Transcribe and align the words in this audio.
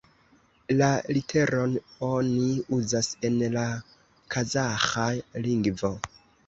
La 0.77 0.87
literon 1.17 1.75
oni 2.09 2.49
uzas 2.79 3.13
en 3.31 3.39
la 3.59 3.69
Kazaĥa 4.37 5.09
lingvo. 5.49 5.99